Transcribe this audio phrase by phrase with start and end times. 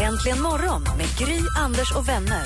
[0.00, 2.44] Äntligen morgon med Gry, Anders och vänner.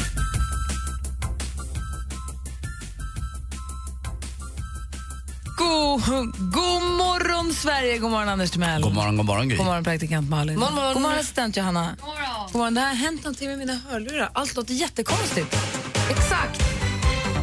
[5.57, 6.01] God,
[6.53, 7.99] god morgon, Sverige!
[7.99, 8.83] God morgon, Anders Timell.
[8.83, 9.57] God morgon, god morgon Gry.
[9.57, 10.59] God morgon, praktikant Malin.
[10.59, 10.93] morgon, morgon.
[10.95, 11.97] God morgon, assistent Johanna.
[12.01, 12.47] God morgon.
[12.53, 12.75] God morgon.
[12.75, 14.29] Det har hänt någonting med mina hörlurar.
[14.33, 15.57] Allt låter jättekonstigt.
[16.11, 16.63] Exakt.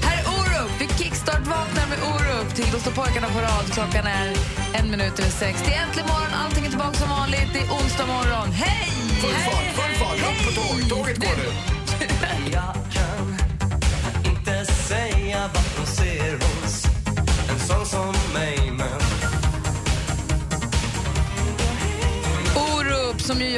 [0.03, 0.71] Här är Orup.
[0.81, 2.55] Vi kickstart-vaknar med Orup.
[2.55, 3.65] Till Då står pojkarna på rad.
[3.73, 4.33] Klockan är
[4.73, 5.61] en minut över sex.
[5.65, 6.33] Det är äntligen morgon.
[6.45, 7.49] Allting är tillbaka som vanligt.
[7.53, 8.51] Det är onsdag morgon.
[8.51, 8.89] Hej,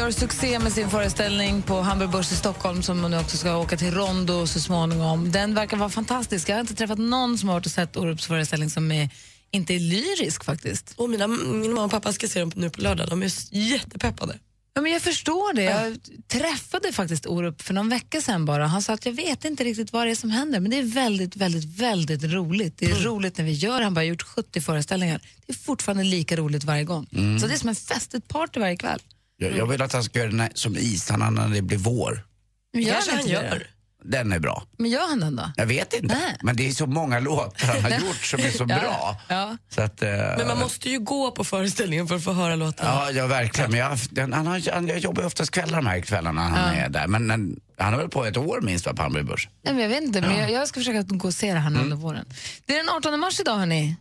[0.02, 3.78] gör succé med sin föreställning på Hamburg Börs i Stockholm som nu också ska åka
[3.78, 5.32] till Rondo så småningom.
[5.32, 6.50] Den verkar vara fantastisk.
[6.50, 9.10] Jag har inte träffat någon som har varit och sett Orups föreställning som är,
[9.52, 10.94] inte är lyrisk faktiskt.
[10.98, 13.10] Och mina, min mamma och pappa ska se dem nu på lördag.
[13.10, 14.40] De är jättepeppade.
[14.74, 15.64] Ja, men jag förstår det.
[15.64, 18.68] Jag träffade faktiskt Orup för någon vecka sedan bara.
[18.68, 20.84] Han sa att jag vet inte riktigt vad det är som händer men det är
[20.84, 22.78] väldigt, väldigt, väldigt roligt.
[22.78, 25.22] Det är roligt när vi gör Han har bara gjort 70 föreställningar.
[25.46, 27.08] Det är fortfarande lika roligt varje gång.
[27.42, 29.00] Så det är som en fest, ett party varje kväll.
[29.42, 32.26] Jag, jag vill att han ska göra den här, som isarna när det blir vår.
[32.74, 33.68] Men gör Kanske han inte gör.
[34.04, 34.64] Den är bra.
[34.78, 35.52] Men gör han den då?
[35.56, 36.16] Jag vet inte.
[36.16, 36.38] Nej.
[36.44, 39.22] Men det är så många låtar han har gjort som är så Ja, bra.
[39.28, 39.58] ja.
[39.70, 42.90] Så att, eh, Men man måste ju gå på föreställningen för att få höra låtarna.
[42.90, 43.72] Ja, ja verkligen.
[43.72, 46.90] Men jag, den, han, har, han, jag jobbar oftast kvällar de här kvällarna han är
[46.90, 47.08] där.
[47.08, 49.50] Men, men han har väl på ett år minst va, på Hamburg Börs.
[49.64, 51.70] Nej, men jag vet inte, men jag, jag ska försöka gå och se det här
[51.70, 52.26] nu under våren.
[52.66, 53.96] Det är den 18 mars idag, hörni.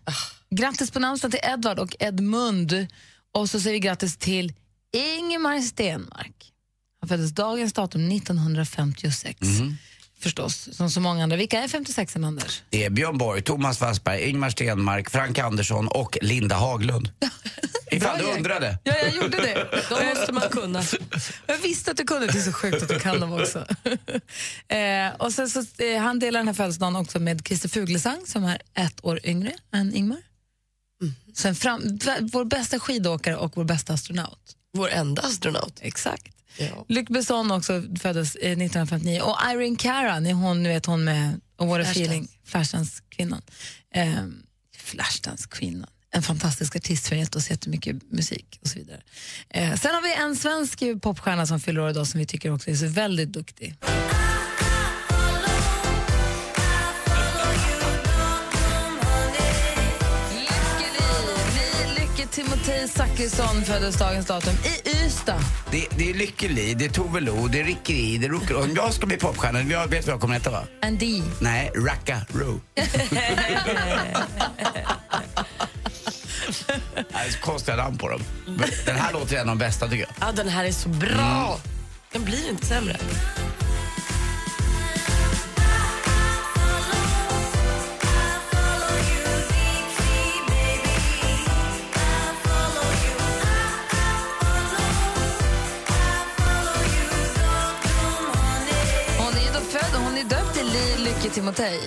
[0.51, 2.87] Grattis på namnsdagen till Edvard och Edmund.
[3.35, 4.53] Och så säger vi grattis till
[4.93, 6.53] Ingemar Stenmark.
[7.01, 9.39] Han föddes dagens datum 1956.
[10.21, 11.37] Förstås, som så många andra.
[11.37, 12.63] Vilka är 56 Anders?
[12.71, 17.11] Det är Björn Borg, Thomas Wassberg, Ingmar Stenmark, Frank Andersson och Linda Haglund.
[17.91, 18.79] Ifall du undrade.
[18.85, 19.85] Ja, jag gjorde det.
[19.89, 20.83] De måste man kunna.
[21.47, 23.59] Jag visste att du kunde, det är så sjukt att du kan dem också.
[24.69, 28.45] eh, och sen så, eh, han delar den här födelsedagen också med Christer Fuglesang som
[28.45, 30.23] är ett år yngre än Ingmar.
[31.35, 31.99] Sen fram,
[32.33, 34.57] vår bästa skidåkare och vår bästa astronaut.
[34.73, 35.79] Vår enda astronaut.
[35.81, 36.37] Exakt.
[36.59, 36.85] Ja.
[36.89, 41.67] Luc Besson också föddes eh, 1959 och Irene Cara, ni hon, vet hon med och
[41.67, 42.01] What a Flashdance.
[42.03, 43.43] feeling, Flashdance-kvinnan.
[43.95, 44.15] Eh,
[44.77, 45.91] Flashdance-kvinnan.
[46.13, 49.01] En fantastisk artist som gett oss jättemycket musik och så vidare.
[49.51, 52.71] Eh, sen har vi en svensk popstjärna som fyller år idag som vi tycker också
[52.71, 53.75] är så väldigt duktig.
[62.33, 65.41] Timotej Zachrisson föddes dagens datum i Ystad.
[65.71, 68.31] Det, det är Lykke Li, det är Tove Lo, det är Ricky Li, det är
[68.31, 70.65] Rook Om jag ska bli popstjärna, jag vet vad jag kommer heta va?
[70.83, 71.23] Andy.
[71.41, 72.61] Nej, Racka Ro.
[77.13, 78.21] Är konstiga namn på dem.
[78.47, 80.29] Men Den här låter en av de bästa tycker jag.
[80.29, 81.59] Ja, den här är så bra.
[82.13, 82.97] Den blir inte sämre.
[101.31, 101.81] Lykke Timotej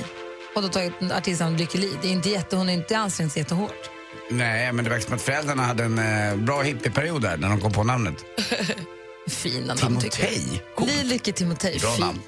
[0.56, 1.92] och då tagit artistnamnet Lykke Li.
[2.02, 3.90] Det är inte jätte, hon är inte ansträngt sig jättehårt.
[4.32, 7.62] Nej, men det verkar som att föräldrarna hade en eh, bra hippieperiod där när de
[7.62, 8.14] kom på namnet.
[9.28, 10.24] Fina namn tycker
[10.78, 10.88] jag.
[10.88, 12.00] Li Lykke Timotej, Bra fint.
[12.00, 12.20] namn.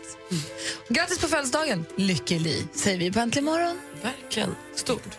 [0.89, 3.79] Grattis på födelsedagen, Lykke Li, säger vi på Äntligen morgon.
[4.03, 4.55] Verkligen.
[4.75, 5.17] Stort.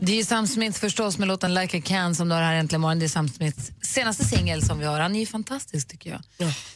[0.00, 2.54] Det är ju Sam Smith förstås med låten Like I Can som du har här
[2.54, 2.98] äntligen morgon.
[2.98, 5.00] Det är Sam Smiths senaste singel som vi har.
[5.00, 6.20] Han är ju fantastisk tycker jag.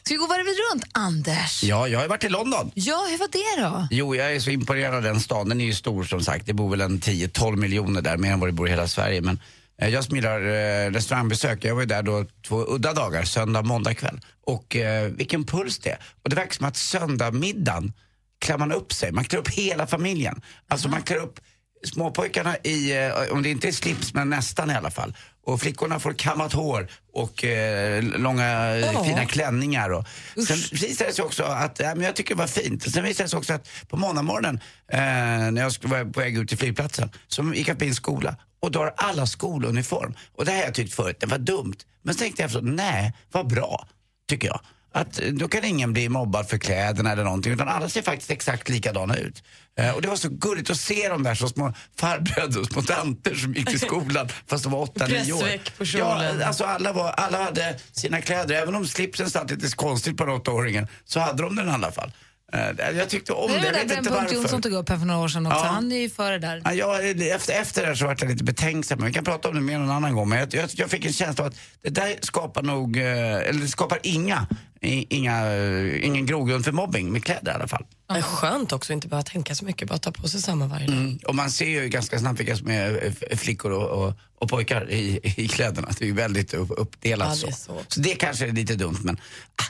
[0.03, 1.63] Ska vi gå varvet runt, Anders?
[1.63, 2.71] Ja, jag har varit i London.
[2.75, 3.89] Ja, hur var det då?
[3.91, 5.49] Jo, jag är så imponerad av den staden.
[5.49, 6.47] Den är ju stor som sagt.
[6.47, 9.21] Det bor väl en 10-12 miljoner där, mer än vad det bor i hela Sverige.
[9.21, 9.41] Men
[9.79, 11.65] eh, jag smilar eh, restaurangbesök.
[11.65, 14.21] Jag var ju där då två udda dagar, söndag, måndag kväll.
[14.47, 15.99] Och eh, vilken puls det är.
[16.23, 17.93] Och det verkar som att söndagmiddagen
[18.39, 19.13] klär man upp sig.
[19.13, 20.41] Man klär upp hela familjen.
[20.69, 21.41] Alltså man klär upp
[21.85, 25.17] småpojkarna i, eh, om det inte är slips, men nästan i alla fall.
[25.47, 29.91] Och flickorna får kammat hår och eh, långa eh, fina klänningar.
[29.91, 30.07] Och.
[30.47, 32.83] Sen visade det sig också att, ja, men jag tycker det var fint.
[32.83, 36.49] Sen visade det sig också att på måndagmorgonen eh, när jag vara på väg ut
[36.49, 40.15] till flygplatsen så gick jag på en skola och då har alla skoluniform.
[40.37, 41.77] Och det här har jag tyckt förut, det var dumt.
[42.03, 43.89] Men så tänkte jag efteråt, nej, vad bra,
[44.29, 44.61] tycker jag.
[44.97, 48.69] Att då kan ingen bli mobbad för kläderna eller någonting utan alla ser faktiskt exakt
[48.69, 49.43] likadana ut.
[49.79, 52.83] Eh, och det var så gulligt att se de där så små farbröder och små
[52.83, 55.79] tanter som gick till skolan fast de var 8-9 år.
[55.79, 56.41] På kjolen.
[56.41, 58.55] Ja, alltså alla, var, alla hade sina kläder.
[58.55, 61.93] Även om slipsen satt lite konstigt på den åttaåringen så hade de den i alla
[61.93, 62.13] fall.
[62.53, 64.63] Eh, jag tyckte om Det det, jag det vet där inte Berndt Jonsson varför.
[64.71, 65.59] tog upp här för några år sedan också.
[65.59, 65.65] Ja.
[65.67, 66.63] Han är ju före där.
[66.65, 69.05] Ja, jag, efter, efter det här så var jag lite betänksam.
[69.05, 70.29] Vi kan prata om det mer någon annan gång.
[70.29, 73.05] Men jag, jag, jag fick en känsla av att det där skapar nog, eh,
[73.35, 74.47] eller det skapar inga,
[74.81, 77.85] inga, eh, ingen grogrund för mobbing med kläder i alla fall.
[78.09, 80.67] Det är skönt också att inte behöva tänka så mycket, bara ta på sig samma
[80.67, 80.97] varje dag.
[80.97, 81.19] Mm.
[81.27, 85.21] Och man ser ju ganska snabbt vilka som är flickor och, och, och pojkar i,
[85.37, 85.89] i kläderna.
[85.99, 87.59] Det är ju väldigt upp, uppdelat Ja, det så.
[87.63, 87.81] så.
[87.89, 88.01] så.
[88.01, 89.17] det kanske är lite dumt men
[89.57, 89.65] ah,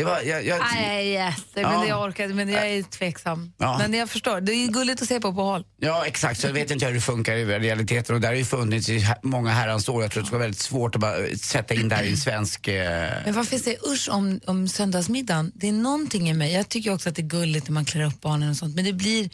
[0.00, 1.80] det var, jag, jag, Nej, yes, men Ja.
[1.80, 3.52] det jag orkar men jag är tveksam.
[3.58, 3.78] Ja.
[3.78, 5.64] Men jag förstår, det är gulligt att se på på håll.
[5.76, 6.40] Ja, exakt.
[6.40, 8.14] Så jag vet inte hur det funkar i realiteten.
[8.14, 10.02] Och där har ju funnits i många herrans år.
[10.02, 12.10] Jag tror det ska vara väldigt svårt att bara eh, sätta in det här i
[12.10, 12.68] en svensk...
[12.68, 13.10] Eh...
[13.24, 16.52] Men varför jag säger usch om, om söndagsmiddagen, det är någonting i mig.
[16.52, 18.84] Jag tycker också att det är gulligt när man klär upp barnen och sånt, men
[18.84, 19.30] det blir,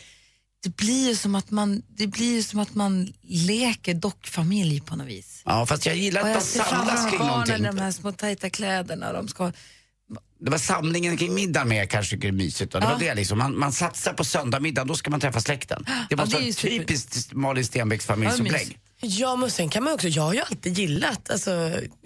[0.63, 5.07] det blir ju som att man, det blir som att man leker dockfamilj på något
[5.07, 5.43] vis.
[5.45, 7.65] Ja, fast jag gillar att jag de ser framför samlas mig kring barnen någonting.
[7.65, 9.13] i de här små tajta kläderna.
[9.13, 9.53] De ska,
[10.39, 12.73] Det var samlingen kring middagen med jag kanske tycker är mysigt.
[12.73, 12.79] då.
[12.79, 12.93] Det Ja.
[12.93, 13.39] var det liksom.
[13.39, 15.87] man, man satsar på söndagmiddagen, då ska man träffa släkten.
[16.09, 18.79] Det var Ja, det så super- typiskt Malin Stenbecks familjeupplägg.
[19.01, 21.51] Ja, men sen kan man också, jag har ju alltid gillat alltså,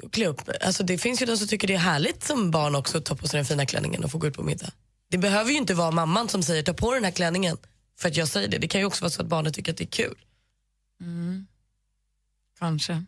[0.05, 2.75] att klä upp alltså, Det finns ju de som tycker det är härligt som barn
[2.75, 4.71] också att ta på sig den fina klänningen och få gå ut på middag.
[5.11, 7.57] Det behöver ju inte vara mamman som säger ta på den här klänningen
[7.99, 8.59] för att jag säger det.
[8.59, 10.15] Det kan ju också vara så att barnet tycker att det är kul.
[12.59, 13.05] kanske.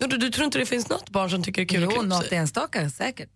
[0.00, 1.90] Du, du, du tror inte det finns något barn som tycker det är kul att
[1.90, 2.38] Jo, klä upp något sig?
[2.38, 3.30] enstaka säkert.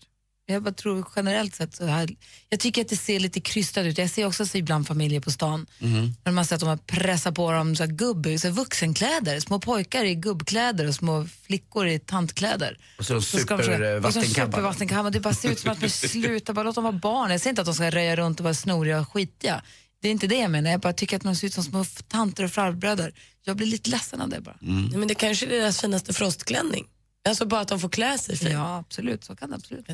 [0.47, 2.09] Jag bara tror generellt sett så här,
[2.49, 3.99] jag tycker att det ser lite krystat ut.
[3.99, 6.15] Jag ser också så ibland familjer på stan Mhm.
[6.25, 9.41] när man ser att de har pressat på dem så här gubb, så här vuxenkläder,
[9.41, 12.79] små pojkar i gubbkläder och små flickor i tantkläder.
[12.99, 15.11] Och så så supervattenkammare.
[15.13, 17.31] Det bara ser ut som att man slutar, bara låt dem vara barn.
[17.31, 19.63] Jag säger inte att de ska röja runt och vara snoriga och skitiga.
[20.03, 21.85] Det är inte det jag menar, jag bara tycker att de ser ut som små
[22.09, 23.13] tanter och farbröder.
[23.45, 24.57] Jag blir lite ledsen av det bara.
[24.63, 24.99] Mm.
[24.99, 26.85] Men det kanske är deras finaste frostklänning.
[27.29, 28.51] Alltså bara att de får klä sig fint.
[28.53, 29.87] Ja, absolut, så kan det absolut.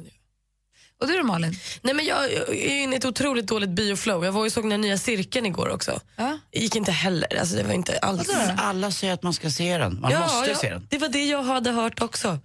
[1.00, 1.55] Och du då Malin?
[1.83, 4.25] Nej, men jag, är inne i ett otroligt dåligt bioflow.
[4.25, 6.00] Jag var och såg den nya cirkeln igår också.
[6.17, 6.39] Ja?
[6.53, 7.41] Gick inte heller.
[7.41, 8.29] Alltså, det var inte alls...
[8.29, 10.00] Men alla säger att man ska se den.
[10.00, 10.87] Man måste se den.
[10.91, 12.39] Det var det jag hade hört också.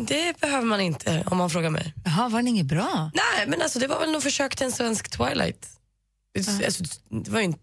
[0.00, 1.94] Det behöver man inte om man frågar mig.
[2.04, 3.10] Jaha, var den inget bra?
[3.14, 5.68] Nej, men alltså det var väl något försök till en svensk Twilight.
[6.38, 7.60] Alltså, det var ju inte...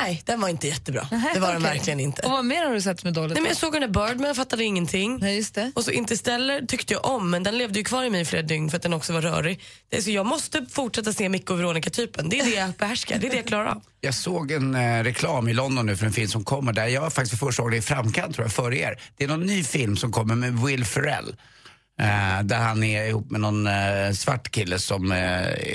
[0.00, 1.08] Nej, den var inte jättebra.
[1.10, 1.72] Nej, det var den okej.
[1.72, 2.22] verkligen inte.
[2.22, 3.32] Och vad mer har du sett som är dåligt?
[3.34, 5.18] Nej, men jag såg den där Birdman, jag fattade ingenting.
[5.20, 5.72] Nej, just det.
[5.74, 8.42] Och så Interstellar tyckte jag om, men den levde ju kvar i mig i flera
[8.42, 9.60] dygn för att den också var rörig.
[9.88, 12.28] Det är så jag måste fortsätta se Micke och Veronica-typen.
[12.28, 13.82] Det är det jag behärskar, det är det jag klarar av.
[14.00, 17.12] Jag såg en eh, reklam i London nu för en film som kommer där jag
[17.12, 19.00] faktiskt för första gången är i framkant tror jag, före er.
[19.16, 21.34] Det är någon ny film som kommer med Will Ferrell.
[22.00, 25.18] Eh, där han är ihop med någon eh, svart kille som eh,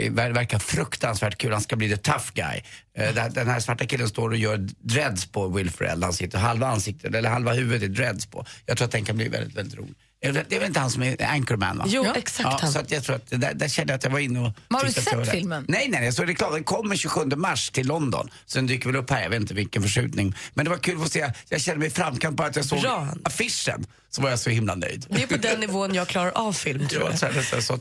[0.09, 1.51] ver- verkar fruktansvärt kul.
[1.51, 2.61] Han ska bli the tough guy.
[2.97, 6.03] Eh, där, den här svarta killen står och gör dreads på Will Ferrell.
[6.03, 8.45] Han sitter halva ansiktet, eller halva huvudet är dreads på.
[8.65, 9.93] Jag tror att den kan bli väldigt, väldigt rolig.
[10.21, 11.83] Det är väl inte han som är Anchorman va?
[11.87, 12.13] Jo, Ja.
[12.15, 12.71] exakt Ja, han.
[12.71, 14.77] så att jag tror att där, där kände jag att jag var inne och Men
[14.77, 15.65] har du sett filmen?
[15.67, 16.53] Nej, nej, jag såg reklam.
[16.53, 18.29] Den kommer 27 mars till London.
[18.45, 20.35] Sen dyker väl upp här, jag vet inte vilken förskjutning.
[20.53, 23.07] Men det var kul att se, jag kände mig framkant bara att jag såg Bra.
[23.23, 23.85] affischen.
[24.09, 25.05] Så var jag så himla nöjd.
[25.09, 27.19] Det är på den nivån jag klarar av film tror jag.
[27.45, 27.77] så så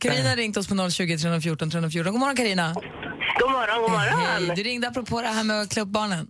[0.00, 2.12] Carina har ringt oss på 020 314 314.
[2.12, 2.74] God morgon Carina.
[3.40, 4.20] God morgon, god morgon.
[4.46, 6.26] Hej, du ringde apropå det här med att klä upp barnen.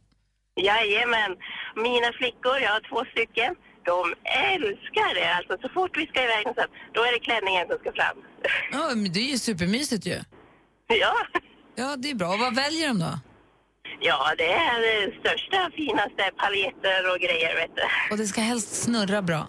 [0.61, 1.33] Jajamän.
[1.77, 3.55] Mina flickor, jag har två stycken,
[3.85, 4.15] de
[4.55, 5.35] älskar det.
[5.35, 8.17] Alltså så fort vi ska iväg någonstans, då är det klänningen som ska fram.
[8.73, 10.19] Ja, men det är ju supermysigt ju.
[10.87, 11.15] Ja.
[11.75, 12.29] Ja, det är bra.
[12.29, 13.13] Och vad väljer de då?
[14.01, 17.83] Ja, det är det största, finaste paljetter och grejer, vet du.
[18.11, 19.47] Och det ska helst snurra bra.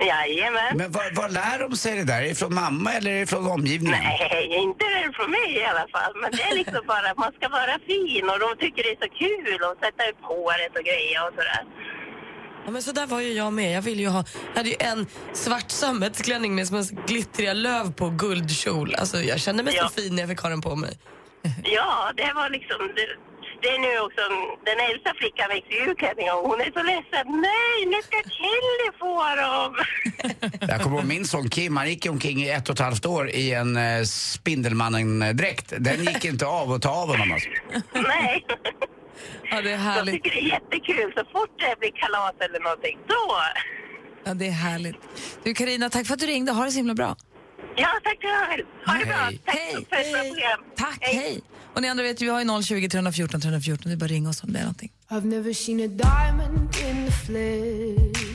[0.00, 0.76] Jajamän.
[0.76, 2.22] Men var, var lär de sig det där?
[2.22, 3.98] Är det från mamma eller är det från omgivningen?
[4.02, 6.12] Nej, inte det från mig i alla fall.
[6.22, 9.00] Men det är liksom bara att man ska vara fin och de tycker det är
[9.06, 11.64] så kul att sätta upp håret och grejer och sådär.
[12.64, 13.72] Ja, men så där var ju jag med.
[13.76, 18.04] Jag ville ju ha, jag hade ju en svart sammetsklänning med små glittriga löv på
[18.06, 18.94] och guldkjol.
[18.94, 19.88] Alltså, jag kände mig Ja.
[19.88, 20.98] så fin när jag fick ha den på mig.
[21.64, 22.76] Ja, det var liksom...
[22.96, 23.06] Det,
[23.62, 24.20] det är nu också...
[24.64, 27.26] Den äldsta flickan växer ju ur klänningen och hon är så ledsen.
[27.42, 29.74] Nej, nu ska Kelly få dem!
[30.68, 33.30] Jag kommer ihåg min son Kim, han gick omkring i ett och ett halvt år
[33.30, 35.72] i en eh, Spindelmannen-dräkt.
[35.78, 37.48] Den gick inte av att ta av honom alltså.
[38.08, 38.44] Nej.
[39.50, 40.14] Ja, det är härligt.
[40.14, 41.12] tycker det är jättekul.
[41.16, 43.34] Så fort det blir kalas eller någonting, då...
[44.24, 44.96] Ja, det är härligt.
[45.44, 46.52] Du Carina, tack för att du ringde.
[46.52, 47.16] Ha det så himla bra.
[47.76, 48.64] Ja, tack själv.
[48.86, 49.14] Ha det bra.
[49.16, 49.40] Hej.
[49.44, 49.86] Tack Hej.
[49.90, 50.60] för ett bra program.
[50.76, 51.40] Tack, hej.
[51.74, 53.82] Och ni andra vet vi har ju 020 314 314.
[53.84, 54.92] Det är bara att ringa oss om det är någonting.
[55.08, 58.33] I've never seen a diamond in the flesh.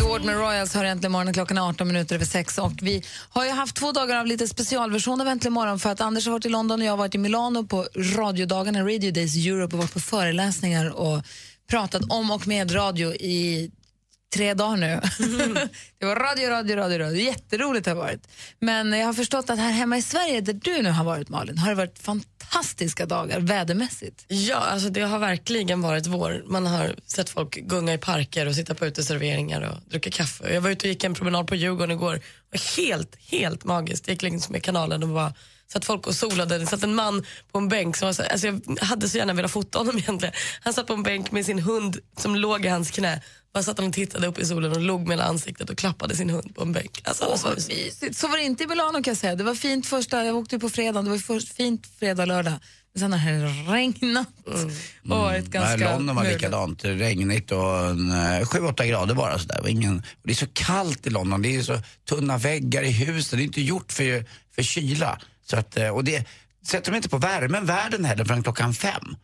[0.00, 3.44] Lord med Royals hör äntligen morgonen klockan är 18 minuter över 6 och vi har
[3.44, 6.46] ju haft två dagar av lite specialversion av Äntligen morgon för att Anders har varit
[6.46, 9.92] i London och jag har varit i Milano på radiodagarna Radio Days Europe och varit
[9.92, 11.22] på föreläsningar och
[11.70, 13.70] pratat om och med radio i
[14.30, 15.00] tre dagar nu.
[15.98, 17.22] det var radio, radio, radio, radio.
[17.22, 18.28] Jätteroligt har det varit.
[18.58, 21.58] Men jag har förstått att här hemma i Sverige, där du nu har varit Malin,
[21.58, 24.24] har det varit fantastiska dagar vädermässigt.
[24.28, 26.44] Ja, alltså det har verkligen varit vår.
[26.46, 30.54] Man har sett folk gunga i parker och sitta på uteserveringar och dricka kaffe.
[30.54, 32.20] Jag var ute och gick en promenad på Djurgården igår.
[32.50, 34.06] Var helt, helt magiskt.
[34.06, 35.34] Jag gick längs med kanalen och bara
[35.72, 36.58] satt folk och solade.
[36.58, 39.32] Det satt en man på en bänk som var så, alltså jag hade så gärna
[39.32, 40.34] velat fota honom egentligen.
[40.60, 43.20] Han satt på en bänk med sin hund som låg i hans knä.
[43.54, 46.16] Bara satt han och tittade upp i solen och log med hela ansiktet och klappade
[46.16, 47.00] sin hund på en bänk.
[47.04, 48.16] Alltså, Åh, vad mysigt.
[48.16, 49.34] Så var det inte i Milano kan jag säga.
[49.34, 52.54] Det var fint första, jag åkte på fredagen, det var först, fint fredag, lördag.
[52.92, 54.70] Men sen har det regnat och
[55.02, 56.84] varit ganska Nej, London var likadant.
[56.84, 59.38] Regnigt och en, eh, 7-8 grader bara.
[59.38, 59.56] Så där.
[59.56, 61.42] Det var Ingen, och det är så kallt i London.
[61.42, 61.78] Det är så
[62.08, 63.38] tunna väggar i husen.
[63.38, 65.20] Det är inte gjort för, för kyla.
[65.46, 66.26] Så att, eh, och det
[66.66, 69.16] sätter de inte på värmen världen heller förrän klockan fem.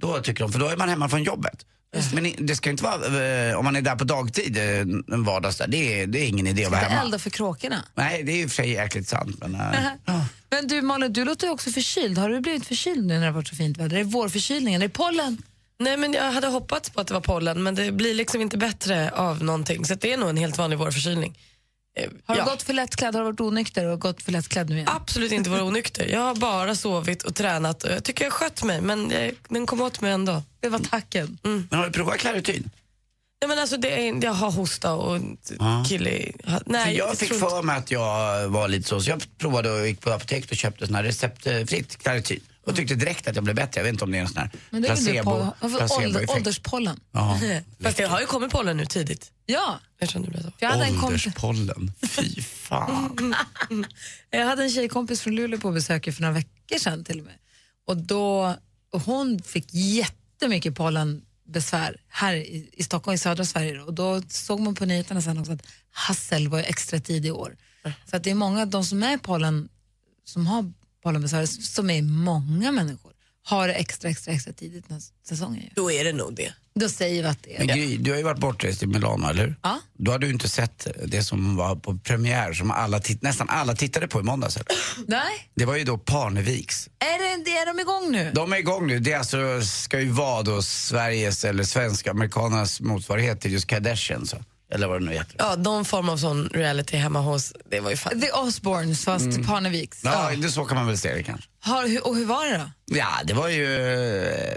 [0.00, 1.66] Då tycker de, för då är man hemma från jobbet.
[2.12, 4.80] Men det ska inte vara, eh, om man är där på dagtid eh,
[5.14, 7.02] en vardags där, det är, det är ingen idé att vara hemma.
[7.02, 7.84] elda för kråkorna.
[7.94, 9.36] Nej, det är och för sig jäkligt sant.
[9.40, 9.60] Men, eh,
[10.50, 12.18] Men du Malin, du låter ju också förkyld.
[12.18, 13.96] Har du blivit förkyld nu när det har varit så fint väder?
[13.96, 14.82] Är det vårförkylningen?
[14.82, 15.42] Är det pollen?
[15.78, 18.58] Nej men jag hade hoppats på att det var pollen men det blir liksom inte
[18.58, 19.84] bättre av någonting.
[19.84, 21.38] Så det är nog en helt vanlig vårförkylning.
[21.96, 22.44] Eh, Har ja.
[22.44, 23.14] du gått för lättklädd?
[23.14, 24.88] Har du varit onykter och gått för lättklädd nu igen?
[24.90, 26.06] Absolut inte varit onykter.
[26.08, 29.12] Jag har bara sovit och tränat och jag tycker jag har skött mig men
[29.48, 30.42] den kom åt mig ändå.
[30.60, 31.38] Det var tacken.
[31.42, 32.70] men har du provat Claritin?
[33.42, 35.20] Nej, men alltså, det är, jag har hosta och
[35.58, 35.84] Ja.
[35.88, 36.32] kille...
[36.44, 39.70] ha- För Nej, jag fick för mig att jag var lite så, så jag provade
[39.70, 42.40] och gick på apoteket och köpte sån här receptfritt Claritin.
[42.66, 43.80] Och tyckte direkt att jag blev bättre.
[43.80, 45.30] Jag vet inte om det är en sån här Men det är väl du placebo,
[45.30, 47.00] på, alltså, ålder, ålderspollen.
[47.12, 47.40] Ja.
[47.82, 49.32] Fast det har ju kommit pollen nu tidigt.
[49.46, 49.80] Ja.
[49.98, 50.50] Eftersom det blev så.
[50.50, 53.34] För jag, hade en kompis, Ålderspollen, fy fan.
[54.30, 57.34] jag hade en tjejkompis från Luleå på besök för några veckor sedan till och med.
[57.86, 58.56] Och då,
[58.92, 63.80] och hon fick jättemycket pollenbesvär här i, i Stockholm, i södra Sverige.
[63.80, 67.32] Och då såg man på nyheterna sen också att hassel var ju extra tidig i
[67.32, 67.56] år.
[68.10, 69.68] Så att det är många av de som är pollen,
[70.24, 70.72] som har
[71.04, 73.12] pollenbesvär, som är många människor,
[73.46, 75.72] har det extra, extra, extra tidigt när säsongen är.
[75.74, 76.52] Då är det nog det.
[76.74, 77.74] Då säger vi att det är Men det.
[77.74, 79.56] Gry, du har ju varit bortrest i Milano, eller hur?
[79.62, 79.80] Ja.
[79.98, 83.74] Då har du inte sett det som var på premiär, som alla titt- nästan alla
[83.76, 84.56] tittade på i måndags.
[84.56, 84.66] eller?
[85.06, 86.88] Nej, Det var ju då Parneviks.
[86.98, 88.30] är, det, är de igång nu?
[88.34, 88.98] De är igång nu.
[88.98, 94.26] Det är alltså, ska ju vara då Sveriges eller svenska amerikanernas motsvarighet till just Kardashian.
[94.26, 94.36] Så.
[94.74, 95.36] Eller vad det nu heter.
[95.38, 97.52] Ja, någon form av sån reality hemma hos...
[97.70, 98.20] Det var ju fan...
[98.20, 100.00] The Osbournes fast Parneviks.
[100.04, 101.48] Ja, det så kan man väl säga det kanske.
[101.60, 102.96] Har, hur, och hur var det då?
[102.96, 103.66] Ja, det var ju,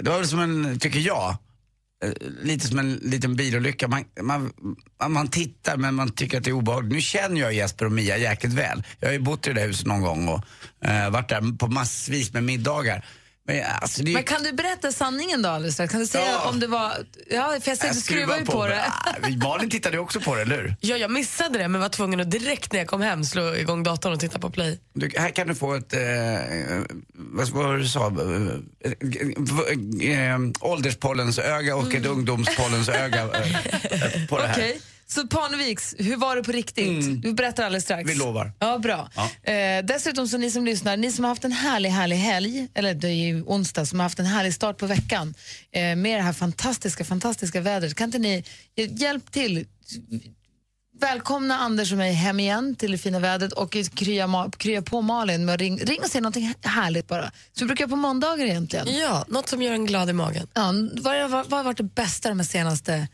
[0.01, 1.37] det var väl som en, tycker jag,
[2.03, 2.11] eh,
[2.43, 3.87] lite som en liten bilolycka.
[3.87, 4.51] Man, man,
[5.07, 6.93] man tittar men man tycker att det är obehagligt.
[6.93, 8.83] Nu känner jag Jesper och Mia jäkligt väl.
[8.99, 10.43] Jag har ju bott i det där huset någon gång och
[10.87, 13.05] eh, varit där på massvis med middagar.
[13.47, 15.77] Men, alltså, det Men kan du berätta sanningen då alldeles?
[15.77, 16.49] Kan du säga Ja.
[16.49, 16.93] om det var...
[17.29, 18.83] Ja, för jag du skruvar ju på det.
[18.85, 20.75] Ah, Malin tittade också på det, eller hur?
[20.81, 23.83] Ja, jag missade det men var tvungen att direkt när jag kom hem slå igång
[23.83, 24.79] datorn och titta på play.
[24.93, 25.99] Du, här kan du få ett, eh,
[27.13, 28.91] vad vad var det du sa, eh,
[30.11, 33.29] eh, eh, ålderspollens öga och ett ungdomspollens öga eh,
[34.29, 34.53] på det här.
[34.53, 37.21] Okej, så Parneviks, hur var det på riktigt?
[37.21, 38.09] Du berättar alldeles strax.
[38.09, 38.51] Vi lovar.
[38.59, 39.09] Ja, bra.
[39.43, 42.93] Eh, dessutom så ni som lyssnar, ni som har haft en härlig, härlig helg, eller
[42.93, 45.33] det är ju onsdag, som har haft en härlig start på veckan
[45.71, 47.95] eh, med det här fantastiska, fantastiska vädret.
[47.95, 48.43] Kan inte ni
[48.75, 49.65] eh, hjälp till?
[50.99, 55.45] Välkomna Anders och mig hem igen till det fina vädret och krya, krya på Malin
[55.45, 57.31] med att ring, ring och säg någonting härligt bara.
[57.53, 58.87] Så vi brukar göra på måndagar egentligen.
[58.99, 60.47] Ja, något som gör en glad i magen.
[60.53, 63.07] Ja, vad, har- vad, vad har varit det bästa de senaste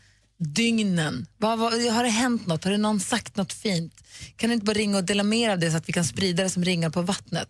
[0.44, 1.26] dygnen?
[1.38, 2.64] Vad, vad, har det hänt något?
[2.64, 3.94] Har det någon sagt något fint?
[4.36, 6.04] Kan du inte bara ringa och dela med er av det så att vi kan
[6.04, 7.48] sprida det som ringar på vattnet?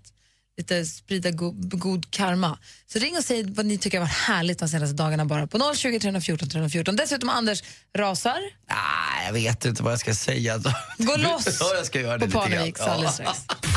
[0.56, 2.58] Lite sprida go, god karma.
[2.86, 5.74] Så ring och säg vad ni tycker har varit härligt de senaste dagarna bara på
[5.74, 6.96] 020 314 314.
[6.96, 7.62] Dessutom Anders
[7.96, 10.58] rasar Ah, jag vet inte vad jag ska säga.
[10.98, 12.40] Gå loss ja, jag ska göra det på.
[12.40, 13.40] Parneviks alldeles strax.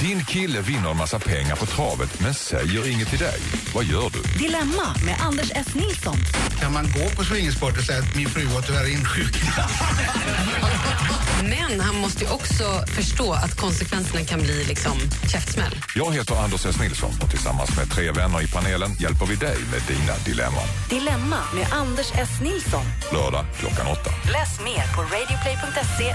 [0.00, 3.40] Din kille vinner en massa pengar på travet men säger inget till dig.
[3.74, 4.38] Vad gör du?
[4.38, 5.74] Dilemma med Anders S.
[5.74, 6.16] Nilsson.
[6.60, 9.70] Kan man gå på swingersport och säga att min fru var tyvärr insjuknad?
[11.42, 14.92] Men han måste ju också förstå att konsekvenserna kan bli liksom
[15.32, 15.76] käftsmäll.
[15.94, 16.80] Jag heter Anders S.
[16.80, 20.68] Nilsson och tillsammans med tre vänner i panelen hjälper vi dig med dina dilemman.
[20.90, 22.30] Dilemma med Anders S.
[22.42, 22.84] Nilsson.
[23.12, 24.10] Lördag klockan åtta.
[24.32, 26.14] Läs mer på radioplay.se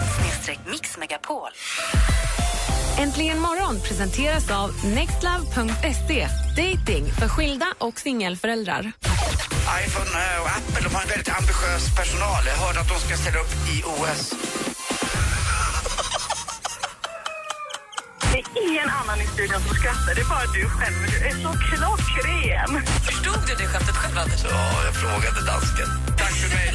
[0.71, 1.49] mixmegapol.
[2.99, 6.27] Äntligen morgon presenteras av nextlove.se.
[6.57, 8.91] Dating för skilda och singelföräldrar.
[9.85, 12.41] iPhone eh, och Apple de har en väldigt ambitiös personal.
[12.45, 14.33] Jag hörde att de ska ställa upp i OS.
[18.31, 20.95] Det är ingen annan i studion som skrattar, det är bara du själv.
[21.11, 22.71] Du är så klockren.
[23.05, 24.41] Förstod du det skämtet själv, Anders?
[24.49, 25.87] Ja, jag frågade dansken.
[26.17, 26.69] Tack för mig.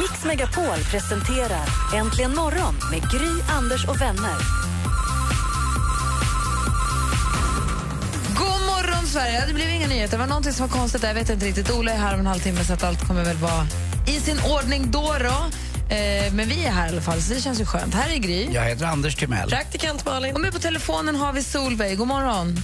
[0.00, 4.36] Mix Megapol presenterar Äntligen morgon med Gry, Anders och vänner.
[9.10, 9.46] Sverige!
[9.46, 10.12] Det blev inga nyheter.
[10.12, 11.08] Det var någonting som var konstigt där.
[11.08, 11.70] Jag vet inte riktigt.
[11.70, 13.66] Ola är här om en halvtimme så att allt kommer väl vara
[14.08, 15.16] i sin ordning då.
[15.20, 15.38] då.
[15.94, 17.94] Eh, men vi är här i alla fall, så det känns ju skönt.
[17.94, 18.48] Här är Gry.
[18.52, 19.48] Jag heter Anders Timell.
[19.50, 20.34] Praktikant Malin.
[20.34, 21.98] Och med på telefonen har vi Solveig.
[21.98, 22.56] God morgon.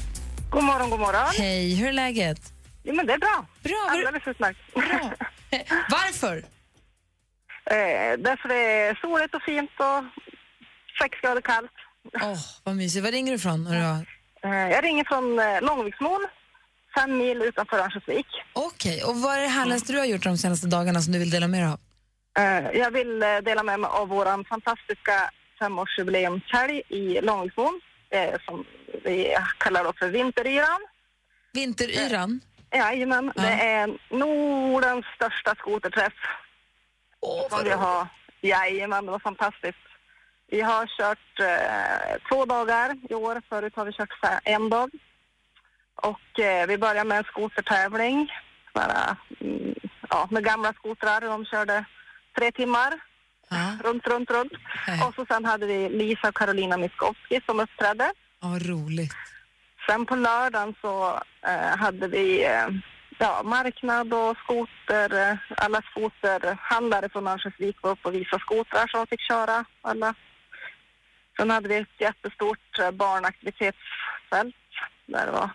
[0.51, 1.27] God morgon, god morgon.
[1.39, 2.41] Hej, hur är läget?
[2.85, 3.47] Jo, men det är bra.
[3.63, 3.89] Bra.
[3.91, 4.59] Alldeles utmärkt.
[5.91, 6.37] Varför?
[7.71, 8.55] Eh, därför det
[8.89, 10.05] är soligt och fint och
[11.03, 11.71] sex grader kallt.
[12.23, 13.05] Åh, vad mysigt.
[13.05, 13.67] Var ringer du ifrån?
[14.47, 16.27] Eh, jag ringer från eh, Långviksmon,
[16.99, 18.27] fem mil utanför Örnsköldsvik.
[18.53, 21.31] Okej, och vad är det härligaste du har gjort de senaste dagarna som du vill
[21.31, 21.81] dela med dig av?
[22.39, 27.81] Eh, jag vill dela med mig av vår fantastiska femårsjubileumshelg i Långviksmon,
[28.45, 28.65] som
[29.05, 30.81] vi kallar för Vinteryran.
[31.53, 32.41] Vinteryran?
[32.71, 36.13] Jajamän, det är Nordens största skoterträff.
[37.21, 38.07] Åh, vi har.
[38.41, 39.79] Jajamän, det var fantastiskt.
[40.51, 44.91] Vi har kört eh, två dagar i år, förut har vi kört en dag.
[45.95, 48.33] Och eh, vi började med en skotertävling,
[48.75, 49.75] bara, mm,
[50.11, 51.21] ja, med gamla skotrar.
[51.21, 51.85] De körde
[52.39, 53.01] tre timmar,
[53.85, 54.53] runt, runt, runt.
[55.07, 58.13] Och så sen hade vi Lisa och Karolina Miskovsky som uppträdde.
[58.41, 59.15] Ja, vad roligt.
[59.87, 62.69] Sen på lördagen så eh, hade vi eh,
[63.19, 69.07] ja, marknad och skoter, eh, alla skoterhandlare från Örnsköldsvik var uppe och visade skotrar som
[69.07, 70.15] fick köra alla.
[71.37, 74.55] Sen hade vi ett jättestort eh, barnaktivitetsfält
[75.07, 75.51] där det var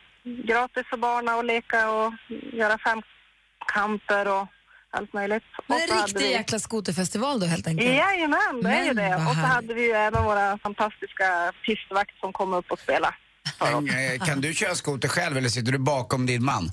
[0.47, 2.13] gratis för barnen att leka och
[2.53, 4.47] göra femkamper och
[4.91, 5.43] allt möjligt.
[5.67, 7.89] Men en riktig vi- jäkla skoterfestival då helt enkelt?
[7.89, 9.15] Jajamän, det är ju Men det.
[9.15, 13.15] Och så hade vi ju även våra fantastiska pistvakt som kom upp och spelade.
[13.59, 16.69] Men, eh, kan du köra skoter själv eller sitter du bakom din man?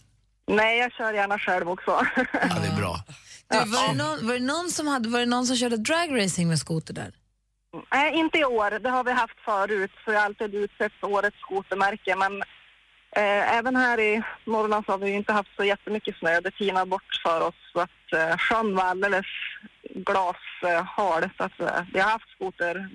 [0.51, 2.07] Nej, jag kör gärna själv också.
[2.17, 3.05] Ja, det är bra.
[3.51, 6.49] Du, var, det någon, var, det någon som hade, var det någon som körde dragracing
[6.49, 7.13] med skoter där?
[7.93, 8.71] Nej, inte i år.
[8.79, 12.17] Det har vi haft förut, så jag har alltid utsett årets skotermärke.
[12.17, 12.43] Men
[13.17, 16.41] eh, även här i Norrland så har vi inte haft så jättemycket snö.
[16.41, 19.27] Det tinar bort för oss så att eh, sjön var alldeles
[19.95, 21.31] glashal.
[21.37, 22.89] så att eh, vi har haft skoter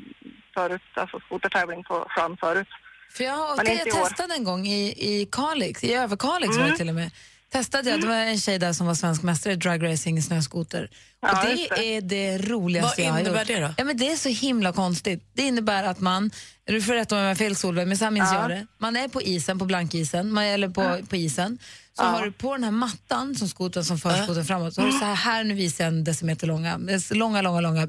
[0.54, 2.68] förut, alltså skotertävling på sjön förut.
[3.12, 6.68] För jag, Men det jag testade en gång i, i Kalix, i Överkalix var det
[6.70, 6.78] Mm.
[6.78, 7.12] till och med.
[7.54, 10.90] Testade jag, det var en tjej där som var svensk mästare i dragracing i snöskoter.
[11.22, 11.96] Ja, och det, det.
[11.98, 13.48] är det roligaste Vad jag har innebär gjort.
[13.48, 13.74] det då?
[13.78, 15.30] Ja, men det är så himla konstigt.
[15.34, 16.32] Det innebär att man,
[16.66, 18.42] du får rätta om jag har fel Solveig, men så här minns Ja.
[18.42, 18.68] jag det.
[18.78, 21.58] Man är på isen, på blankisen, man, eller på, på isen.
[21.98, 22.08] Så Ja.
[22.08, 24.94] har du på den här mattan som skotern som för skotern framåt, så har du
[24.94, 26.80] så här, här nu visar jag en decimeter långa,
[27.12, 27.88] långa, långa, långa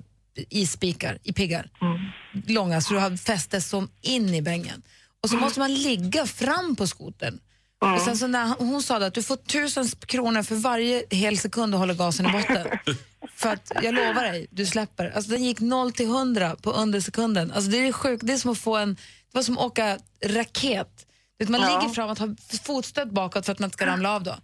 [0.50, 1.70] isspikar i piggar.
[2.46, 4.82] Långa, så du har fäste som in i bängen.
[5.22, 6.86] Och så måste man ligga fram på
[7.84, 7.94] skotern.
[7.94, 11.72] Och sen så när hon, sa att du får tusen kronor för varje hel sekund
[11.72, 12.66] du håller gasen i botten.
[13.36, 15.12] för att jag lovar dig, du släpper.
[15.16, 17.52] Alltså den gick 0 till 100 på under sekunden.
[17.52, 19.00] Alltså det är sjukt, det är som att få en, det
[19.32, 21.06] var som att åka raket.
[21.48, 21.80] Man Ja.
[21.80, 24.36] ligger framåt, har fotstöd bakåt för att man inte ska ramla av då.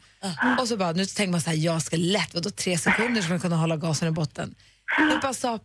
[0.61, 3.31] Och så bara, nu tänker man så här, jag ska lätt, vadå tre sekunder ska
[3.31, 4.55] man kunna hålla gasen i botten.
[4.98, 5.59] Det bara sa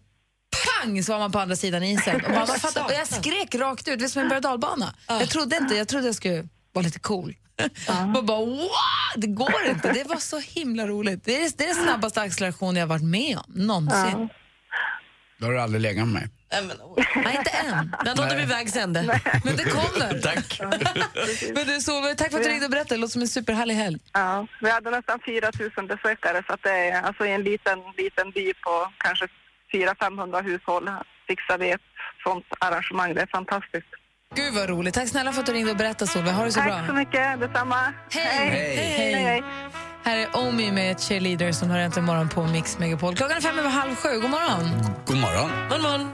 [0.81, 2.25] pang så var man på andra sidan isen.
[2.25, 4.95] Och, man fattade, och jag skrek rakt ut, det är som en berg och dalbana.
[5.07, 7.35] Jag trodde inte, jag trodde jag skulle vara lite cool.
[8.17, 8.69] Och bara wow,
[9.15, 9.91] det går inte.
[9.91, 11.23] Det var så himla roligt.
[11.25, 14.29] Det är, det är den snabbaste acceleration jag har varit med om någonsin.
[15.37, 16.29] Då har du aldrig legat med mig.
[17.15, 17.95] Nej, inte än.
[18.05, 19.21] Den nådde vid vägs ände.
[19.43, 20.21] Men det kommer.
[20.23, 20.59] Tack.
[21.55, 22.95] Men du Solveig, tack för att du ringde och berättade.
[22.95, 23.99] Det låter som en superhärlig helg.
[24.13, 27.79] Ja, vi hade nästan 4 000 besökare så att det är alltså i en liten,
[27.97, 29.27] liten by på kanske
[29.73, 30.89] 400-500 hushåll
[31.27, 31.81] fixar vi ett
[32.23, 33.13] sånt arrangemang.
[33.13, 33.87] Det är fantastiskt.
[34.33, 34.93] Gud vad roligt.
[34.93, 36.33] Tack snälla för att du ringde och berättade Solveig.
[36.33, 36.87] Ha det så Tack bra.
[36.87, 37.93] så mycket, detsamma.
[38.09, 38.49] Hej.
[38.49, 39.13] Hej.
[39.13, 39.43] Hej.
[40.03, 43.15] Här är Omi med Cheerleader som har äntligen morgon på Mix Megapol.
[43.15, 44.09] Klockan är fem över halv sju.
[44.21, 44.69] God morgon.
[45.05, 45.51] God morgon.
[45.69, 46.09] God morgon.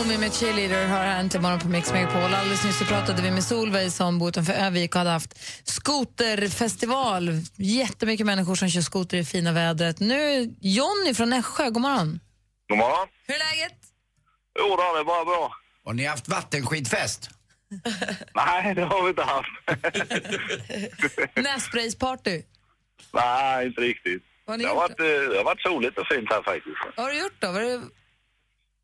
[0.00, 2.34] Omi med Cheerleader har här äntligen morgon på Mix Megapol.
[2.34, 7.30] Alldeles nyss så pratade vi med Solveig som bor utanför Övik och hade haft skoterfestival.
[7.56, 10.00] Jättemycket människor som kör skoter i fina vädret.
[10.00, 12.20] Nu är Jonny från Nässjö, god morgon.
[12.68, 13.08] God morgon.
[13.26, 13.78] Hur är läget?
[14.58, 15.52] Jo då, det är bara bra.
[15.84, 17.30] Har ni haft vattenskidfest?
[18.34, 19.48] Nej, det har vi inte haft.
[21.44, 22.42] Nässpraysparty.
[23.12, 24.22] Nej, inte riktigt.
[24.46, 26.76] Har Det har, gjort varit, eh, det har varit soligt och fint här faktiskt.
[26.96, 27.52] Vad har du gjort då?
[27.52, 27.80] Vad är det...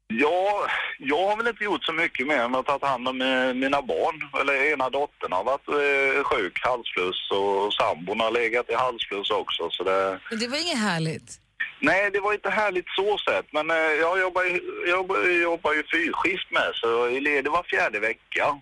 [0.08, 0.66] Ja,
[0.98, 3.18] jag har väl inte gjort så mycket mer än att ta hand om
[3.54, 4.30] mina barn.
[4.40, 9.70] Eller ena dottern har varit eh, sjuk, halsfluss och sambon har legat i halsfluss också.
[9.70, 10.20] Så det...
[10.30, 11.40] Det var inget härligt.
[11.80, 13.52] Nej, det var inte härligt så sett.
[13.52, 14.98] Men eh, jag jobbar ju, jag
[15.42, 18.60] jobbar, ju fyrskift med så jag är ledig var fjärde vecka.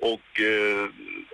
[0.00, 0.88] Och eh,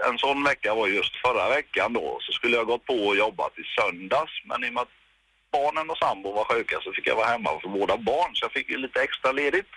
[0.08, 2.18] en sån vecka var just förra veckan då.
[2.20, 4.32] Så skulle jag gått på och jobbat i söndags.
[4.44, 5.03] Men i och med att
[5.56, 8.30] barnen och sambon var sjuka så fick jag vara hemma för båda barn.
[8.34, 9.72] Så jag fick ju lite extra ledigt.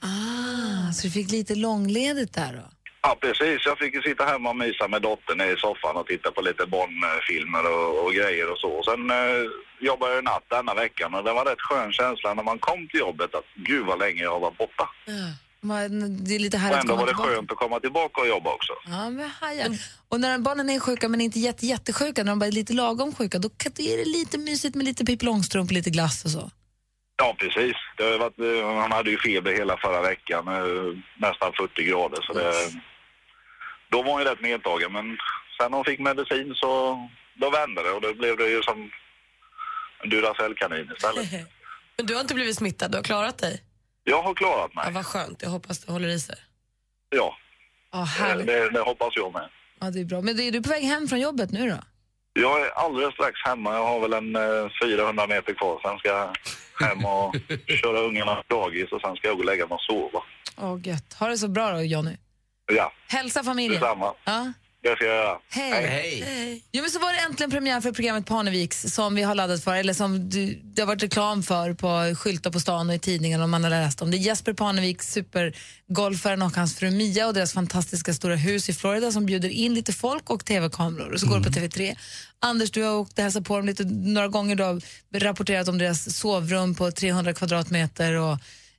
[0.00, 2.66] Ah, så du fick lite långledigt där då?
[3.02, 3.66] Ja, precis.
[3.66, 6.66] Jag fick ju sitta hemma och mysa med dottern i soffan och titta på lite
[6.66, 8.70] barnfilmer och, och grejer och så.
[8.78, 9.44] Och sen eh,
[9.80, 13.00] jobbade jag natt denna veckan och det var rätt skön känsla när man kom till
[13.00, 14.88] jobbet att gud vad länge jag var borta.
[15.60, 17.30] Man- Det är lite Och härligt att ändå var det tillbaka.
[17.34, 18.72] skönt att komma tillbaka och jobba också.
[18.86, 19.70] Ja, men hajar.
[20.08, 23.14] Och när barnen är sjuka men inte jätte, jättesjuka, när de bara är lite lagom
[23.14, 26.50] sjuka, då är det lite mysigt med lite Pippi Långstrump och lite glass och så.
[27.16, 27.76] Ja, precis.
[27.96, 32.22] Det har varit, eh, han hade ju feber hela förra veckan, eh, nästan 40 grader.
[32.22, 32.52] Så det,
[33.90, 35.16] då var hon ju rätt nedtagen, men
[35.60, 36.70] sen hon fick medicin så
[37.40, 38.90] då vände det och då blev det ju som
[40.02, 41.28] en Duracellkanin istället.
[41.96, 43.62] Men du har inte blivit smittad, du har klarat dig?
[44.10, 44.84] Jag har klarat mig.
[44.86, 46.36] Ja, vad skönt, jag hoppas det håller i sig.
[47.10, 47.34] Ja,
[48.04, 48.46] härligt.
[48.46, 49.48] det, det hoppas jag med.
[49.80, 50.20] Ja, det är bra.
[50.20, 51.76] Men är du på väg hem från jobbet nu då?
[52.32, 53.72] Jag är alldeles strax hemma.
[53.74, 55.80] Jag har väl en eh, 400 meter kvar.
[55.82, 56.36] Sen ska jag
[56.88, 57.34] hem och
[57.82, 60.22] köra ungarna på dagis och sen ska jag gå och lägga mig och sova.
[60.56, 61.14] Åh, gött.
[61.20, 62.16] Ha det så bra då, Jonny.
[62.72, 63.80] Ja, Hälsa familjen.
[63.80, 64.14] detsamma.
[64.24, 64.52] Ja.
[64.88, 65.38] Det ska jag göra.
[65.48, 66.64] Hej.
[66.72, 69.74] Jo, men så var det äntligen premiär för programmet Parneviks som vi har laddat för,
[69.74, 73.42] eller som du, det har varit reklam för på skyltar på stan och i tidningen
[73.42, 74.10] och man har läst om.
[74.10, 78.72] Det är Jesper Parnevik, supergolfaren och hans fru Mia och deras fantastiska stora hus i
[78.72, 81.96] Florida som bjuder in lite folk och tv-kameror och så går det på TV3.
[82.40, 84.56] Anders, du har åkt och hälsat på dem lite några gånger.
[84.56, 84.82] Du har
[85.14, 88.38] rapporterat om deras sovrum på 300 kvadratmeter och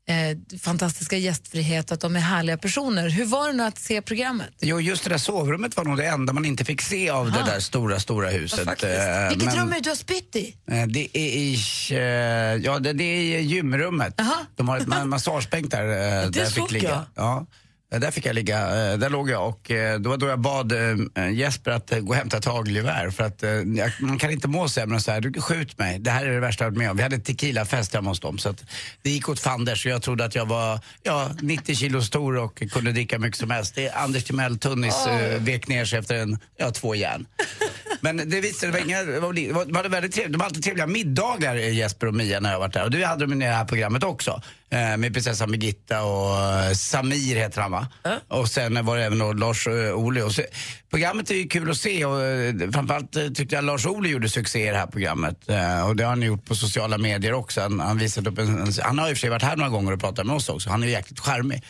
[0.10, 3.10] eh, fantastiska gästfrihet, att de är härliga personer.
[3.10, 4.50] Hur var det nu att se programmet?
[4.62, 7.43] Jo, just det där sovrummet var nog det enda man inte fick se av det
[7.45, 8.60] där stora, stora huset.
[8.67, 10.56] Eh, Vilket men- rum är det du har spytt i?
[10.72, 11.58] Eh, Det är i,
[11.91, 11.98] eh,
[12.65, 14.19] ja, det, det är i gymrummet.
[14.56, 15.84] De har ma- massagebänk där.
[16.32, 16.89] där jag fick ligga.
[16.89, 17.04] jag.
[17.15, 17.45] Ja.
[17.93, 20.39] Eh, Där fick jag ligga, eh, där låg jag och eh, det var då jag
[20.39, 20.73] bad
[21.34, 23.43] Jesper att gå och hämta ett hagelgevär för att
[23.99, 26.39] man kan inte må sämre än så här, du skjut mig, det här är det
[26.39, 26.97] värsta jag varit med om.
[26.97, 28.63] Vi hade tequilafest hemma hos dem så att
[29.02, 32.63] det gick åt fanders och jag trodde att jag var ja, 90 kilo stor och
[32.71, 33.75] kunde dricka mycket som helst.
[33.75, 37.25] Det är Anders Timell Tunnis eh, vek ner sig efter en, ja, två järn.
[38.01, 41.55] Men det visade det var inga, det var, väldigt trevligt, de hade alltid trevliga middagar
[41.55, 42.83] eh, Jesper och Mia när jag varit där.
[42.83, 44.41] Och det hade de i det här programmet också.
[44.69, 47.88] Eh, med prinsessan Birgitta och eh, Samir heter han va?
[48.27, 50.21] Och sen var det även Lars Ohly.
[50.21, 50.41] Och så,
[50.89, 52.21] programmet är ju kul att se och
[52.73, 55.38] framförallt tyckte jag Lars Ohly gjorde succé i det här programmet.
[55.88, 57.62] Och det har han gjort på sociala medier också.
[57.62, 59.91] Han, han, visat upp en, han har i och för sig varit här några gånger
[59.91, 60.69] och pratat med oss också.
[60.69, 61.63] Han är ju jäkligt charmig.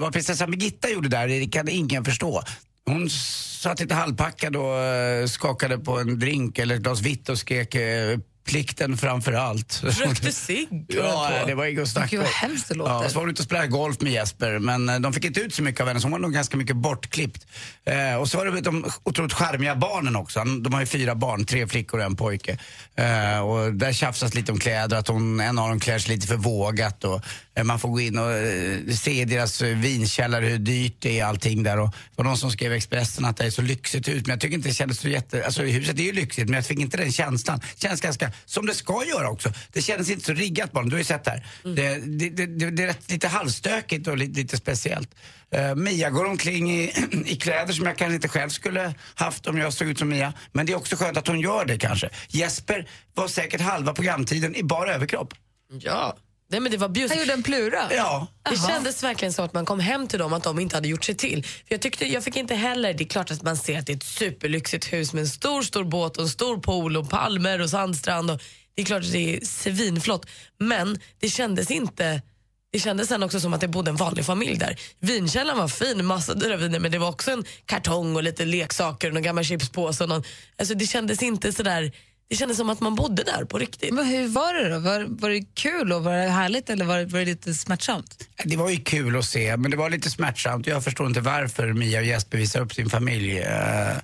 [0.00, 2.42] Vad prinsessan Birgitta gjorde där, det kan ingen förstå.
[2.88, 7.38] Hon satt lite halvpackad och eh, skakade på en drink eller ett glas vitt och
[7.38, 9.82] skrek eh, plikten framför allt.
[9.84, 10.84] Rökte cigg?
[10.88, 12.32] Ja, det var inget att snacka Gud, vad om.
[12.34, 12.92] hemskt det låter.
[12.92, 15.40] Ja, så var hon ute och spelade golf med Jesper, men eh, de fick inte
[15.40, 17.46] ut så mycket av henne, så hon var nog ganska mycket bortklippt.
[17.84, 20.44] Eh, och så var det de otroligt charmiga barnen också.
[20.44, 22.58] De har ju fyra barn, tre flickor och en pojke.
[22.94, 26.26] Eh, och där tjafsas lite om kläder, att hon, en av dem klär sig lite
[26.26, 27.04] för vågat.
[27.04, 27.22] Och,
[27.64, 31.24] man får gå in och eh, se i deras eh, vinkällare hur dyrt det är
[31.24, 31.78] allting där.
[31.78, 34.34] Och det var någon som skrev i Expressen att det är så lyxigt ut, men
[34.34, 35.44] jag tycker inte det kändes så jätte...
[35.44, 37.60] Alltså huset är ju lyxigt, men jag fick inte den känslan.
[37.76, 39.52] känns ganska, som det ska göra också.
[39.72, 41.46] Det kändes inte så riggat bara, du har ju sett det här.
[41.62, 45.14] Det, det, det, det, det är rätt, lite halvstökigt och lite, lite speciellt.
[45.50, 46.92] Eh, Mia går omkring i,
[47.26, 50.32] i kläder som jag kanske inte själv skulle haft om jag såg ut som Mia.
[50.52, 52.10] Men det är också skönt att hon gör det kanske.
[52.28, 55.34] Jesper var säkert halva programtiden i bara överkropp.
[55.80, 56.16] Ja.
[56.50, 57.12] Nej, men det var bjussigt.
[57.12, 57.88] Han gjorde en plura?
[57.90, 58.26] Ja.
[58.42, 58.68] Det Jaha.
[58.68, 61.14] kändes verkligen så att man kom hem till dem att de inte hade gjort sig
[61.14, 61.42] till.
[61.44, 63.92] För jag, tyckte, jag fick inte heller, det är klart att man ser att det
[63.92, 67.60] är ett superlyxigt hus med en stor, stor båt och en stor pool och palmer
[67.60, 68.30] och sandstrand.
[68.30, 68.42] Och
[68.74, 70.26] det är klart att det är svinflott.
[70.58, 72.22] Men det kändes inte
[72.70, 74.80] det kändes sen också som att det bodde en vanlig familj där.
[75.00, 79.08] Vinkällan var fin, massa dyra viner men det var också en kartong och lite leksaker
[79.08, 80.04] och någon gammal chipspåse.
[80.04, 80.22] Och någon,
[80.58, 81.92] alltså det kändes inte sådär
[82.28, 83.94] det kändes som att man bodde där på riktigt.
[83.94, 84.78] Men hur var det då?
[84.78, 88.28] Var, var det kul och var det härligt eller var, var det lite smärtsamt?
[88.44, 90.66] Det var ju kul att se, men det var lite smärtsamt.
[90.66, 93.96] Jag förstår inte varför Mia och Jesper visar upp sin familj eh,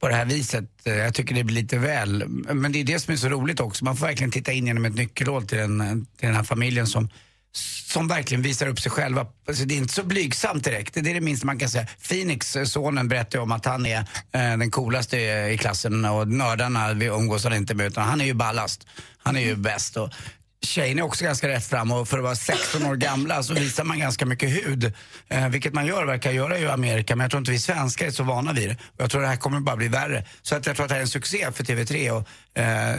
[0.00, 0.64] på det här viset.
[0.84, 2.24] Eh, Jag tycker det blir lite väl.
[2.28, 3.84] Men det är det som är så roligt också.
[3.84, 7.08] Man får verkligen titta in genom ett nyckelhål till den, till den här familjen som
[7.92, 9.26] som verkligen visar upp sig själva.
[9.48, 11.86] Alltså det är inte så blygsamt direkt, det är det minsta man kan säga.
[12.08, 15.16] Phoenix, eh, sonen, berättar ju om att han är eh, den coolaste
[15.52, 18.86] i klassen och nördarna vi umgås han inte med utan han är ju ballast.
[19.18, 19.96] Han är ju bäst.
[19.96, 20.10] Och
[20.64, 23.84] Tjejerna är också ganska rätt fram och för att vara 16 år gamla så visar
[23.84, 24.92] man ganska mycket hud.
[25.28, 28.10] Eh, vilket man gör, verkar göra i Amerika, men jag tror inte vi svenskar är
[28.10, 28.74] så vana vid det.
[28.74, 30.26] Och jag tror det här kommer bara bli värre.
[30.42, 32.10] Så att jag tror att det här är en succé för TV3.
[32.10, 32.96] Och, eh,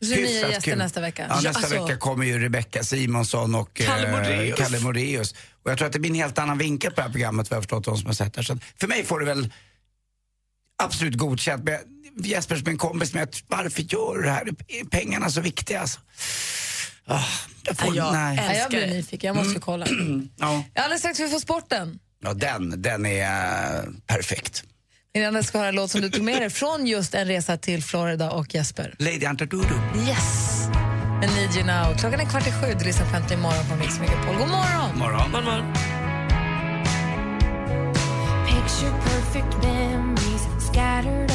[0.00, 0.78] Så nya gäster kul.
[0.78, 1.26] nästa vecka?
[1.28, 4.58] Ja, nästa alltså- vecka kommer ju Rebecca Simonsson och eh, Kalle Moraeus.
[4.58, 5.32] Kalle Moraeus.
[5.64, 7.56] Och jag tror att det blir en helt annan vinkel på det här programmet vad
[7.56, 8.44] jag har förstått de som har sett det.
[8.44, 9.52] Så att för mig får det väl
[10.82, 11.64] absolut godkänt.
[11.64, 11.78] Men
[12.24, 14.48] Jesper som en kompis, men varför gör du det här?
[14.68, 16.00] Är pengarna så viktiga alltså?
[17.06, 17.20] Ah,
[17.66, 18.36] jag får, Ja, jag nej.
[18.36, 19.86] Ja, jag älskar blir nyfiken, jag måste kolla.
[20.36, 20.64] Ja.
[20.74, 21.98] Alldeles strax vi får sporten.
[22.24, 23.22] ja, den, den är
[23.78, 24.64] eh, perfekt.
[25.14, 27.56] Innan dess ska höra en låt som du tog med dig från just en resa
[27.56, 28.94] till Florida och Jesper.
[28.98, 29.74] Lady Antadudu.
[30.08, 30.60] Yes!
[31.20, 31.98] Men Need You Now.
[31.98, 34.36] Klockan är kvart i sju, du lyssnar på Äntligen morgon på Mix Megapol.
[34.36, 34.98] God morgon!
[34.98, 35.30] Morgon.
[35.32, 35.74] Man, man.
[38.46, 41.30] Picture perfect memories scattered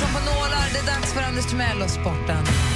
[0.00, 0.66] som på nålar.
[0.72, 2.69] Det är dags för Anders Timell och sporten.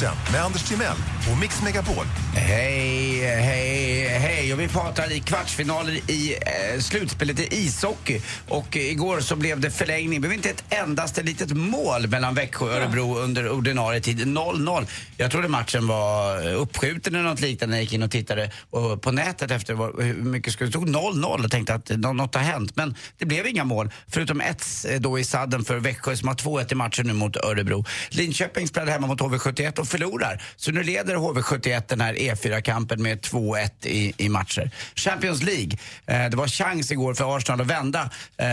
[0.00, 0.96] Sporten med Anders Timell
[1.32, 2.04] och Mix Megapol.
[2.34, 4.52] Hej, hej, hej.
[4.52, 8.20] Och vi pratar i kvartsfinaler i eh, slutspelet i ishockey.
[8.48, 10.20] Och eh, igår så blev det förlängning.
[10.20, 14.20] Det blev inte ett endaste litet mål mellan Växjö och Örebro under ordinarie tid.
[14.20, 14.86] 0-0.
[15.16, 19.02] Jag trodde matchen var uppskjuten eller något liknande när jag gick in och tittade och
[19.02, 20.68] på nätet efter hur mycket skulle...
[20.68, 22.76] Det stod 0-0 och tänkte att nå- något har hänt.
[22.76, 23.90] Men det blev inga mål.
[24.08, 27.36] Förutom ett eh, då i sadden för Växjö som har 2-1 i matchen nu mot
[27.36, 27.84] Örebro.
[28.08, 30.42] Linköping spelade hemma mot HV71 och förlorar.
[30.56, 34.70] Så nu leder HV71 den här E4-kampen med 2-1 i, i matcher.
[34.94, 35.78] Champions League.
[36.06, 38.46] Eh, det var chans igår för Arsenal att vända eh,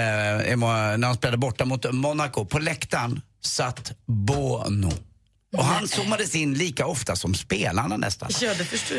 [0.58, 2.46] när de spelade borta mot Monaco.
[2.46, 4.92] På läktaren satt Bono.
[5.58, 8.30] Och han zoomades in lika ofta som spelarna nästan.
[8.42, 8.52] Ja.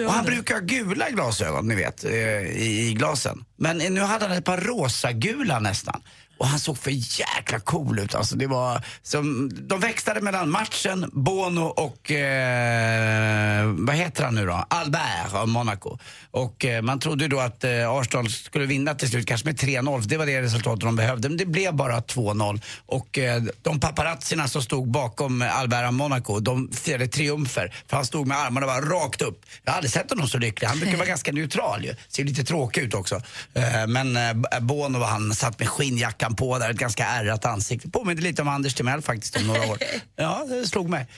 [0.06, 0.30] Och han det.
[0.30, 3.44] brukar ha gula glasögon, ni vet, eh, i, i glasen.
[3.56, 6.02] Men nu hade han ett par rosa-gula nästan.
[6.38, 8.14] Och han såg för jäkla cool ut.
[8.14, 14.46] Alltså, det var som, de växlade mellan matchen, Bono och, eh, vad heter han nu
[14.46, 14.64] då?
[14.70, 15.98] Albert av Monaco.
[16.30, 20.02] Och eh, man trodde då att eh, Arsenal skulle vinna till slut, kanske med 3-0.
[20.02, 21.28] för Det var det resultatet de behövde.
[21.28, 22.60] Men det blev bara 2-0.
[22.86, 27.74] Och eh, de paparazzierna som stod bakom Albert av Monaco, de firade triumfer.
[27.86, 29.40] För han stod med armarna bara rakt upp.
[29.64, 30.68] Jag har aldrig sett honom så lycklig.
[30.68, 31.94] Han brukar vara ganska neutral ju.
[32.08, 33.22] Ser lite tråkig ut också.
[33.54, 35.68] Eh, men eh, Bono, han satt med
[36.28, 37.90] skinnjackan på där, ett ganska ärrat ansikte.
[37.90, 39.78] Påminner lite om Anders Timell faktiskt om några år.
[40.16, 41.06] Ja, det slog mig.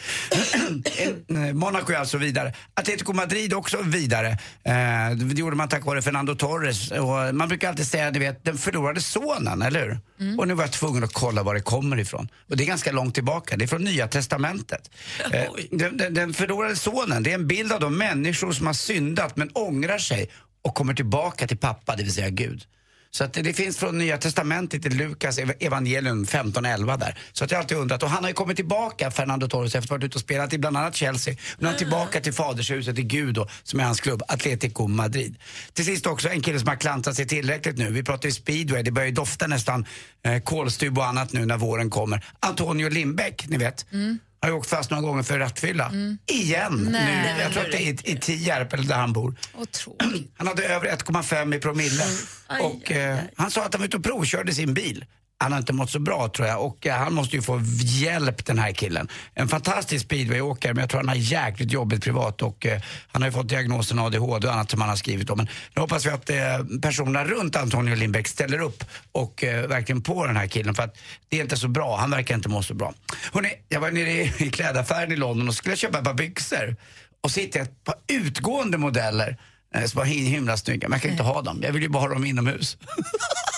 [1.31, 2.55] Eh, Monaco är alltså vidare.
[2.75, 4.38] Atletico Madrid också vidare.
[4.64, 6.90] Eh, det gjorde man tack vare Fernando Torres.
[6.90, 9.99] Och man brukar alltid säga, du vet, den förlorade sonen, eller hur?
[10.38, 12.29] Och nu var jag tvungen att kolla var det kommer ifrån.
[12.51, 13.57] Och det är ganska långt tillbaka.
[13.57, 14.90] Det är från Nya Testamentet.
[15.33, 18.75] Eh, den, den, den förlorade sonen, det är en bild av de människor som har
[18.75, 20.31] syndat men ångrar sig
[20.62, 22.66] och kommer tillbaka till pappa, det vill säga Gud.
[23.12, 27.18] Så att det, finns från Nya Testamentet i Lukas evangelium 15.11 där.
[27.33, 28.03] Så att jag har alltid undrat.
[28.03, 30.53] Och han har ju kommit tillbaka, Fernando Torres, efter att ha varit ute och spelat
[30.53, 31.35] i bland annat Chelsea.
[31.59, 35.37] Nu är han tillbaka till fadershuset, till Gud då, som är hans klubb, Atletico Madrid.
[35.73, 37.90] Till sist också en kille som har klantat sig tillräckligt nu.
[37.90, 39.87] Vi pratar ju speedway, det börjar ju dofta nästan
[40.25, 42.25] eh, kolstub och annat nu när våren kommer.
[42.40, 43.92] Antonio Lindbäck, ni vet.
[43.92, 44.18] Mm.
[44.42, 45.92] Har ju åkt fast några gånger för rattfylla.
[46.26, 47.35] Igen Nej.
[47.37, 47.42] nu.
[47.42, 49.35] Jag tror att det är i, i Tierp eller där han bor.
[49.55, 50.33] Otroligt.
[50.37, 52.05] Han hade över 1,5 i promille.
[52.46, 55.05] Aj, och eh, han sa att han var ute och provkörde sin bil.
[55.42, 58.46] Han har inte mått så bra tror jag och eh, han måste ju få hjälp
[58.46, 59.09] den här killen.
[59.35, 63.29] En fantastisk speedwayåkare men jag tror han har jäkligt jobbigt privat och eh, han har
[63.29, 65.37] ju fått diagnosen ADHD och annat som han har skrivit om.
[65.37, 66.37] Men nu hoppas vi att eh,
[66.83, 70.98] personerna runt Antonio Lindbäck ställer upp och eh, verkligen på den här killen för att
[71.29, 71.96] det är inte så bra.
[71.96, 72.94] Han verkar inte må så bra.
[73.33, 76.76] Hörrni, jag var nere i, i klädaffären i London och skulle köpa ett par byxor
[77.20, 79.37] och så hittade jag ett par utgående modeller
[79.74, 81.61] eh, som var himla snygga men jag kan inte ha dem.
[81.62, 82.76] Jag vill ju bara ha dem inomhus.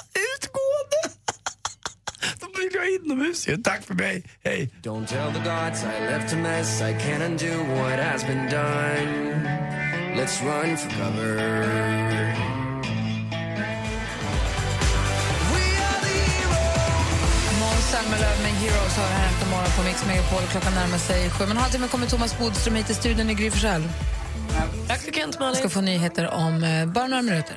[3.05, 3.57] inomhus ju.
[3.57, 4.23] Tack för mig.
[4.45, 4.71] Hej.
[4.83, 6.81] Don't tell the gods I left a mess.
[6.81, 9.33] I can't undo what has been done.
[10.17, 11.37] Let's run for cover.
[15.55, 16.01] We are
[18.61, 20.43] the oss höra här efter morgon på Mix Megapol.
[20.51, 21.45] Klockan närmar sig sju.
[21.45, 23.83] Men en halvtimme kommer Thomas Bodström hit till studion i Gry Forssell.
[24.87, 27.57] Praktikant Vi ska få nyheter om eh, bara några minuter.